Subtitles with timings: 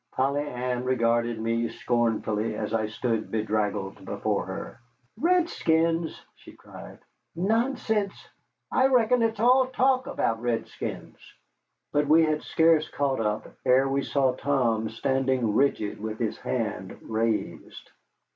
[0.13, 4.79] Polly Ann regarded me scornfully as I stood bedraggled before her.
[5.15, 6.97] "Redskins!" she cried.
[7.35, 8.15] "Nonsense!
[8.71, 11.17] I reckon it's all talk about redskins."
[11.91, 16.97] But we had scarce caught up ere we saw Tom standing rigid with his hand
[17.03, 17.91] raised.